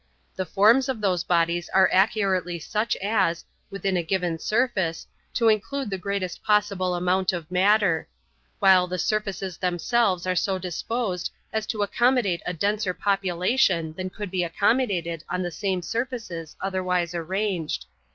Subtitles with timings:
[0.35, 5.91] The forms of those bodies are accurately such as, within a given surface, to include
[5.91, 12.41] the greatest possible amount of matter;—while the surfaces themselves are so disposed as to accommodate
[12.47, 17.85] a denser population than could be accommodated on the same surfaces otherwise arranged.